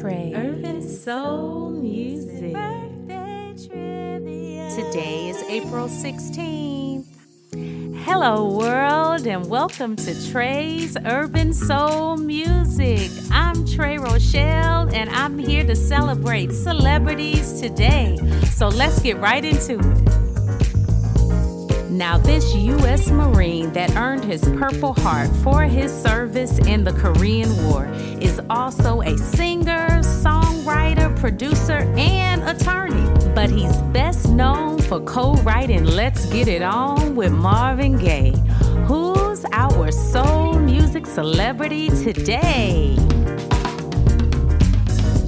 Trey. 0.00 0.32
Urban 0.34 0.80
Soul 0.80 1.68
Music. 1.72 2.54
Today 4.74 5.28
is 5.28 5.42
April 5.42 5.88
16th. 5.88 7.04
Hello, 8.02 8.56
world, 8.56 9.26
and 9.26 9.50
welcome 9.50 9.96
to 9.96 10.30
Trey's 10.32 10.96
Urban 11.04 11.52
Soul 11.52 12.16
Music. 12.16 13.10
I'm 13.30 13.66
Trey 13.66 13.98
Rochelle, 13.98 14.88
and 14.94 15.10
I'm 15.10 15.38
here 15.38 15.66
to 15.66 15.76
celebrate 15.76 16.50
celebrities 16.52 17.60
today. 17.60 18.16
So 18.52 18.68
let's 18.68 19.02
get 19.02 19.18
right 19.18 19.44
into 19.44 19.78
it. 19.80 20.29
Now, 22.00 22.16
this 22.16 22.54
U.S. 22.54 23.10
Marine 23.10 23.74
that 23.74 23.94
earned 23.94 24.24
his 24.24 24.40
Purple 24.40 24.94
Heart 24.94 25.28
for 25.44 25.64
his 25.64 25.92
service 25.92 26.56
in 26.60 26.82
the 26.82 26.94
Korean 26.94 27.54
War 27.66 27.86
is 28.22 28.40
also 28.48 29.02
a 29.02 29.18
singer, 29.18 29.86
songwriter, 30.00 31.14
producer, 31.20 31.80
and 31.98 32.42
attorney. 32.44 33.06
But 33.34 33.50
he's 33.50 33.76
best 33.92 34.30
known 34.30 34.80
for 34.80 35.00
co 35.00 35.34
writing 35.42 35.84
Let's 35.84 36.24
Get 36.32 36.48
It 36.48 36.62
On 36.62 37.14
with 37.16 37.32
Marvin 37.32 37.98
Gaye. 37.98 38.32
Who's 38.86 39.44
our 39.52 39.92
soul 39.92 40.54
music 40.54 41.04
celebrity 41.04 41.90
today? 41.90 42.96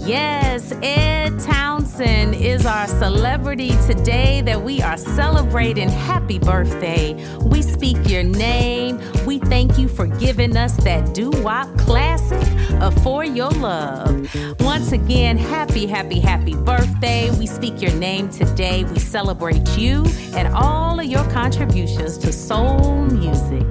Yes, 0.05 0.73
Ed 0.83 1.39
Townsend 1.39 2.35
is 2.35 2.67
our 2.67 2.89
celebrity 2.89 3.71
today 3.87 4.43
that 4.43 4.61
we 4.61 4.83
are 4.83 4.97
celebrating. 4.97 5.89
Happy 5.89 6.41
birthday. 6.41 7.15
We 7.39 7.63
speak 7.63 8.09
your 8.09 8.25
name. 8.25 9.01
We 9.25 9.39
thank 9.39 9.79
you 9.79 9.87
for 9.87 10.09
giving 10.09 10.57
us 10.57 10.77
that 10.79 11.15
doo 11.15 11.31
wop 11.31 11.69
classic 11.79 12.43
of 12.81 13.01
For 13.05 13.25
Your 13.25 13.51
Love. 13.51 14.29
Once 14.59 14.91
again, 14.91 15.39
happy, 15.39 15.87
happy, 15.87 16.19
happy 16.19 16.57
birthday. 16.57 17.31
We 17.39 17.47
speak 17.47 17.81
your 17.81 17.95
name 17.95 18.29
today. 18.29 18.83
We 18.83 18.99
celebrate 18.99 19.79
you 19.79 20.05
and 20.35 20.53
all 20.53 20.99
of 20.99 21.07
your 21.07 21.25
contributions 21.31 22.19
to 22.19 22.33
soul 22.33 23.05
music. 23.05 23.65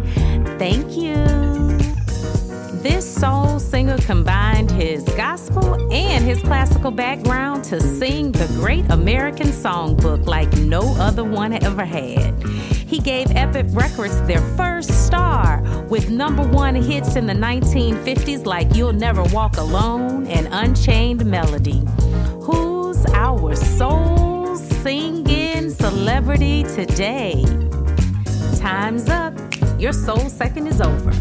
Thank 0.58 0.96
you. 0.96 1.52
This 2.82 3.06
soul 3.06 3.60
singer 3.60 3.98
combined 4.00 4.72
his 4.72 5.04
gospel 5.04 5.81
classical 6.42 6.92
background 6.92 7.64
to 7.66 7.80
sing 7.80 8.32
the 8.32 8.48
great 8.60 8.90
American 8.92 9.48
songbook 9.48 10.26
like 10.26 10.52
no 10.54 10.82
other 10.98 11.24
one 11.24 11.54
ever 11.64 11.86
had. 11.86 12.42
He 12.44 13.00
gave 13.00 13.32
Epic 13.36 13.68
Records 13.70 14.22
their 14.24 14.42
first 14.58 15.06
star 15.06 15.62
with 15.90 16.10
number 16.10 16.44
one 16.44 16.76
hits 16.76 17.16
in 17.16 17.26
the 17.26 17.34
1950s 17.34 18.46
like 18.46 18.76
You'll 18.76 18.94
Never 18.94 19.24
Walk 19.34 19.58
Alone 19.58 20.28
and 20.28 20.48
Unchained 20.52 21.26
Melody. 21.26 21.82
Who's 22.42 23.06
our 23.14 23.56
soul 23.56 24.58
singing 24.58 25.70
celebrity 25.70 26.64
today? 26.64 27.46
Time's 28.58 29.10
up. 29.10 29.34
Your 29.80 29.94
soul 29.94 30.30
second 30.30 30.68
is 30.68 30.82
over. 30.82 31.12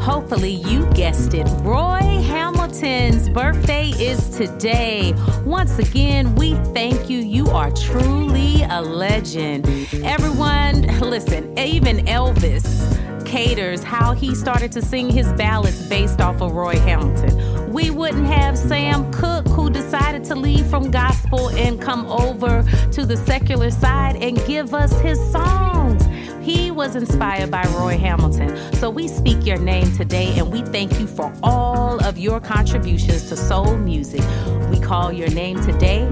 Hopefully, 0.00 0.50
you 0.50 0.84
guessed 0.92 1.32
it. 1.32 1.46
Roy 1.62 2.13
Hamilton's 2.34 3.28
birthday 3.28 3.90
is 3.90 4.28
today. 4.30 5.14
Once 5.44 5.78
again, 5.78 6.34
we 6.34 6.54
thank 6.74 7.08
you. 7.08 7.18
You 7.18 7.46
are 7.50 7.70
truly 7.70 8.64
a 8.64 8.82
legend. 8.82 9.68
Everyone, 10.02 10.82
listen, 10.98 11.56
even 11.56 11.98
Elvis 12.06 12.64
caters 13.24 13.84
how 13.84 14.14
he 14.14 14.34
started 14.34 14.72
to 14.72 14.82
sing 14.82 15.10
his 15.10 15.32
ballads 15.34 15.88
based 15.88 16.20
off 16.20 16.40
of 16.40 16.50
Roy 16.52 16.76
Hamilton. 16.80 17.72
We 17.72 17.90
wouldn't 17.90 18.26
have 18.26 18.58
Sam 18.58 19.12
Cooke, 19.12 19.46
who 19.46 19.70
decided 19.70 20.24
to 20.24 20.34
leave 20.34 20.66
from 20.66 20.90
gospel 20.90 21.50
and 21.50 21.80
come 21.80 22.04
over 22.06 22.64
to 22.90 23.06
the 23.06 23.16
secular 23.16 23.70
side 23.70 24.16
and 24.16 24.44
give 24.44 24.74
us 24.74 24.92
his 25.00 25.20
songs. 25.30 26.03
Was 26.84 26.96
inspired 26.96 27.50
by 27.50 27.62
Roy 27.78 27.96
Hamilton. 27.96 28.54
So 28.74 28.90
we 28.90 29.08
speak 29.08 29.46
your 29.46 29.56
name 29.56 29.90
today 29.96 30.34
and 30.36 30.52
we 30.52 30.60
thank 30.60 31.00
you 31.00 31.06
for 31.06 31.32
all 31.42 31.98
of 32.04 32.18
your 32.18 32.40
contributions 32.40 33.30
to 33.30 33.38
soul 33.38 33.78
music. 33.78 34.20
We 34.68 34.78
call 34.78 35.10
your 35.10 35.30
name 35.30 35.64
today. 35.64 36.06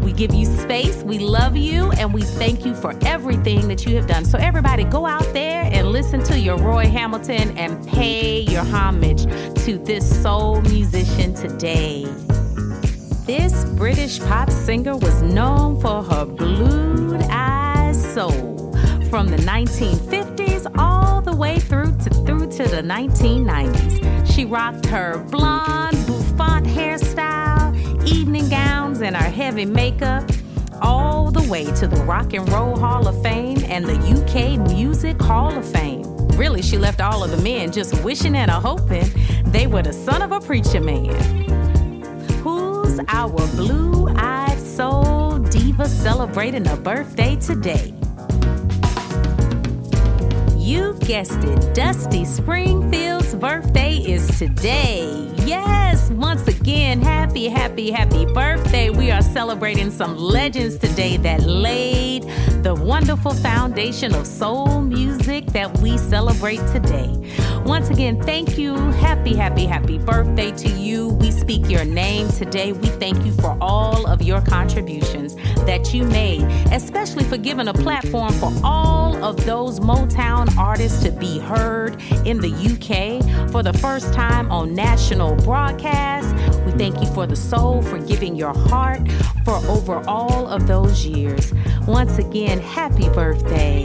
We 0.00 0.12
give 0.12 0.32
you 0.32 0.46
space. 0.46 1.02
We 1.02 1.18
love 1.18 1.56
you 1.56 1.90
and 1.98 2.14
we 2.14 2.22
thank 2.22 2.64
you 2.64 2.72
for 2.72 2.96
everything 3.04 3.66
that 3.66 3.84
you 3.84 3.96
have 3.96 4.06
done. 4.06 4.24
So, 4.24 4.38
everybody, 4.38 4.84
go 4.84 5.06
out 5.06 5.26
there 5.32 5.68
and 5.72 5.88
listen 5.88 6.22
to 6.26 6.38
your 6.38 6.56
Roy 6.56 6.86
Hamilton 6.86 7.58
and 7.58 7.84
pay 7.88 8.42
your 8.42 8.62
homage 8.62 9.24
to 9.64 9.76
this 9.78 10.22
soul 10.22 10.60
musician 10.62 11.34
today. 11.34 12.04
This 13.26 13.64
British 13.70 14.20
pop 14.20 14.50
singer 14.50 14.96
was 14.96 15.20
known 15.22 15.80
for 15.80 16.04
her 16.04 16.24
blued 16.24 16.91
1950s 19.52 20.66
all 20.78 21.20
the 21.20 21.36
way 21.36 21.58
through 21.58 21.94
to 21.98 22.08
through 22.24 22.50
to 22.50 22.62
the 22.62 22.80
1990s. 22.82 24.34
She 24.34 24.46
rocked 24.46 24.86
her 24.86 25.18
blonde 25.30 25.94
bouffant 26.06 26.66
hairstyle, 26.66 27.76
evening 28.08 28.48
gowns, 28.48 29.02
and 29.02 29.14
her 29.14 29.28
heavy 29.28 29.66
makeup 29.66 30.24
all 30.80 31.30
the 31.30 31.46
way 31.50 31.66
to 31.72 31.86
the 31.86 32.02
Rock 32.04 32.32
and 32.32 32.48
Roll 32.48 32.78
Hall 32.78 33.06
of 33.06 33.22
Fame 33.22 33.62
and 33.66 33.84
the 33.84 33.98
UK 34.16 34.58
Music 34.70 35.20
Hall 35.20 35.52
of 35.54 35.70
Fame. 35.70 36.02
Really, 36.28 36.62
she 36.62 36.78
left 36.78 37.02
all 37.02 37.22
of 37.22 37.30
the 37.30 37.42
men 37.42 37.72
just 37.72 38.02
wishing 38.02 38.34
and 38.34 38.50
a 38.50 38.58
hoping 38.58 39.04
they 39.44 39.66
were 39.66 39.82
the 39.82 39.92
son 39.92 40.22
of 40.22 40.32
a 40.32 40.40
preacher 40.40 40.80
man. 40.80 41.12
Who's 42.42 42.98
our 43.06 43.46
blue 43.48 44.08
eyed 44.16 44.58
soul 44.58 45.40
diva 45.40 45.86
celebrating 45.86 46.66
a 46.68 46.76
birthday 46.76 47.36
today? 47.36 47.92
You 50.72 50.94
guessed 51.00 51.44
it, 51.44 51.74
Dusty 51.74 52.24
Springfield's 52.24 53.34
birthday 53.34 53.96
is 53.96 54.26
today. 54.38 55.11
Happy, 57.32 57.48
happy, 57.48 57.90
happy 57.90 58.26
birthday. 58.26 58.90
We 58.90 59.10
are 59.10 59.22
celebrating 59.22 59.90
some 59.90 60.18
legends 60.18 60.76
today 60.76 61.16
that 61.16 61.40
laid 61.40 62.24
the 62.62 62.74
wonderful 62.74 63.32
foundation 63.32 64.14
of 64.14 64.26
soul 64.26 64.82
music 64.82 65.46
that 65.46 65.78
we 65.78 65.96
celebrate 65.96 66.60
today. 66.74 67.10
Once 67.64 67.88
again, 67.88 68.20
thank 68.20 68.58
you. 68.58 68.74
Happy, 68.74 69.34
happy, 69.34 69.64
happy 69.64 69.96
birthday 69.96 70.50
to 70.50 70.68
you. 70.68 71.08
We 71.08 71.30
speak 71.30 71.70
your 71.70 71.86
name 71.86 72.28
today. 72.28 72.72
We 72.72 72.88
thank 72.88 73.24
you 73.24 73.32
for 73.32 73.56
all 73.62 74.06
of 74.06 74.20
your 74.20 74.42
contributions 74.42 75.34
that 75.64 75.94
you 75.94 76.04
made, 76.04 76.42
especially 76.70 77.24
for 77.24 77.38
giving 77.38 77.68
a 77.68 77.72
platform 77.72 78.32
for 78.34 78.52
all 78.62 79.24
of 79.24 79.46
those 79.46 79.80
Motown 79.80 80.54
artists 80.58 81.02
to 81.04 81.12
be 81.12 81.38
heard 81.38 82.02
in 82.26 82.40
the 82.40 82.50
UK 82.50 83.50
for 83.50 83.62
the 83.62 83.72
first 83.72 84.12
time 84.12 84.50
on 84.50 84.74
national 84.74 85.36
broadcast. 85.36 86.34
Thank 86.78 87.00
you 87.00 87.06
for 87.14 87.26
the 87.26 87.36
soul, 87.36 87.82
for 87.82 87.98
giving 87.98 88.34
your 88.34 88.54
heart 88.54 89.00
for 89.44 89.56
over 89.68 90.02
all 90.08 90.46
of 90.48 90.66
those 90.66 91.06
years. 91.06 91.52
Once 91.86 92.18
again, 92.18 92.58
happy 92.60 93.08
birthday. 93.10 93.84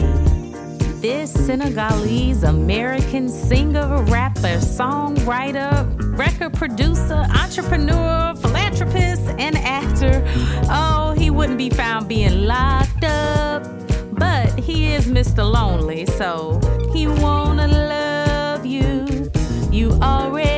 This 1.01 1.31
Senegalese 1.31 2.43
American 2.43 3.29
singer, 3.29 4.01
rapper, 4.03 4.57
songwriter, 4.57 5.85
record 6.17 6.53
producer, 6.53 7.23
entrepreneur, 7.35 8.33
philanthropist, 8.37 9.21
and 9.37 9.57
actor. 9.57 10.23
Oh, 10.71 11.13
he 11.15 11.29
wouldn't 11.29 11.59
be 11.59 11.69
found 11.69 12.07
being 12.07 12.45
locked 12.45 13.03
up, 13.03 13.63
but 14.13 14.57
he 14.57 14.93
is 14.93 15.05
Mr. 15.05 15.49
Lonely, 15.49 16.05
so 16.05 16.59
he 16.93 17.05
wanna 17.07 17.67
love 17.67 18.65
you. 18.65 19.29
You 19.71 19.91
already 20.01 20.56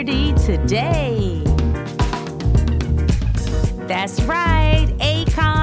celebrity 0.00 0.32
today? 0.46 1.42
That's 3.86 4.20
right. 4.22 4.86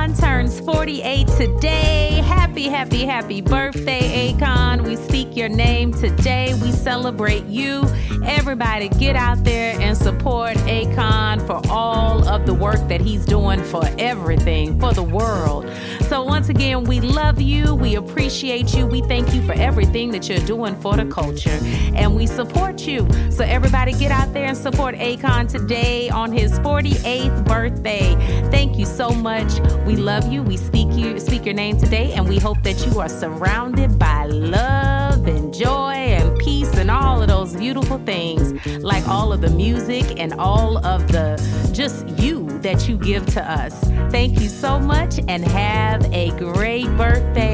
Akon 0.08 0.20
turns 0.20 0.60
48 0.62 1.28
today. 1.28 2.22
Happy, 2.26 2.70
happy, 2.70 3.06
happy 3.06 3.42
birthday, 3.42 4.34
Akon. 4.34 4.82
We 4.84 4.96
speak 4.96 5.36
your 5.36 5.50
name 5.50 5.94
today. 5.94 6.54
We 6.62 6.72
celebrate 6.72 7.46
you. 7.46 7.84
Everybody 8.24 8.90
get 8.90 9.16
out 9.16 9.44
there 9.44 9.80
and 9.80 9.98
support 9.98 10.56
Akon 10.60 11.46
for 11.46 11.62
all 11.70 12.28
of 12.28 12.46
the 12.46 12.54
work 12.54 12.80
that 12.88 13.02
he's 13.02 13.26
doing 13.26 13.62
for 13.64 13.84
everything, 13.98 14.80
for 14.80 14.94
the 14.94 15.04
world. 15.04 15.70
So, 16.08 16.24
once 16.24 16.48
again, 16.48 16.86
we 16.86 17.02
love 17.02 17.42
you. 17.42 17.76
We 17.76 17.96
appreciate 17.96 18.74
you. 18.74 18.86
We 18.86 19.02
thank 19.02 19.34
you 19.34 19.46
for 19.46 19.54
everything 19.54 20.12
that 20.12 20.30
you're 20.30 20.46
doing 20.46 20.80
for 20.80 20.96
the 20.96 21.06
culture. 21.06 21.60
And 21.96 22.16
we 22.16 22.28
support 22.28 22.88
you. 22.88 23.08
So, 23.30 23.44
everybody 23.44 23.92
get 23.92 24.12
out 24.12 24.34
there 24.34 24.46
and 24.46 24.58
support 24.58 24.96
Akon 24.96 25.50
today 25.50 26.10
on 26.10 26.32
his 26.32 26.58
48th 26.60 27.46
birthday. 27.46 28.16
Thank 28.52 28.78
you 28.78 28.86
so 28.86 29.10
much. 29.10 29.60
We 29.86 29.97
love 29.98 30.32
you. 30.32 30.44
We 30.44 30.58
speak 30.58 30.88
you 30.94 31.20
speak 31.20 31.46
your 31.46 31.56
name 31.56 31.78
today, 31.78 32.14
and 32.14 32.28
we 32.28 32.40
hope 32.40 32.62
that 32.64 32.86
you 32.86 33.00
are 33.00 33.10
surrounded 33.10 34.00
by 34.00 34.26
love 34.26 35.28
and 35.28 35.54
joy 35.54 35.94
and 35.94 36.38
peace 36.40 36.74
and 36.76 36.90
all 36.90 37.22
of 37.22 37.28
those 37.28 37.56
beautiful 37.56 37.98
things, 38.00 38.66
like 38.84 39.08
all 39.08 39.34
of 39.34 39.42
the 39.42 39.50
music 39.50 40.20
and 40.20 40.34
all 40.34 40.78
of 40.86 41.12
the 41.12 41.38
just 41.74 42.08
you 42.20 42.48
that 42.60 42.88
you 42.88 42.98
give 42.98 43.26
to 43.28 43.52
us. 43.52 43.74
Thank 44.12 44.40
you 44.40 44.48
so 44.48 44.80
much 44.80 45.20
and 45.28 45.44
have 45.46 46.06
a 46.14 46.30
great 46.32 46.88
birthday. 46.98 47.47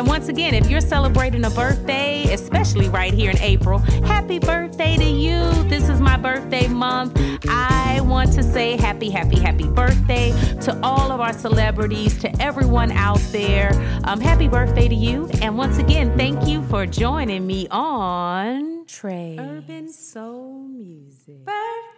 And 0.00 0.08
once 0.08 0.28
again, 0.28 0.54
if 0.54 0.70
you're 0.70 0.80
celebrating 0.80 1.44
a 1.44 1.50
birthday, 1.50 2.32
especially 2.32 2.88
right 2.88 3.12
here 3.12 3.30
in 3.30 3.38
April, 3.40 3.80
happy 3.80 4.38
birthday 4.38 4.96
to 4.96 5.04
you. 5.04 5.42
This 5.64 5.90
is 5.90 6.00
my 6.00 6.16
birthday 6.16 6.68
month. 6.68 7.20
I 7.46 8.00
want 8.00 8.32
to 8.32 8.42
say 8.42 8.78
happy, 8.78 9.10
happy, 9.10 9.38
happy 9.38 9.68
birthday 9.68 10.30
to 10.62 10.80
all 10.82 11.12
of 11.12 11.20
our 11.20 11.34
celebrities, 11.34 12.16
to 12.22 12.34
everyone 12.40 12.92
out 12.92 13.20
there. 13.30 13.72
Um, 14.04 14.22
happy 14.22 14.48
birthday 14.48 14.88
to 14.88 14.94
you. 14.94 15.28
And 15.42 15.58
once 15.58 15.76
again, 15.76 16.16
thank 16.16 16.48
you 16.48 16.62
for 16.68 16.86
joining 16.86 17.46
me 17.46 17.68
on 17.70 18.86
Trey. 18.86 19.36
Urban 19.38 19.92
Soul 19.92 20.62
Music. 20.62 21.44
Birthday. 21.44 21.90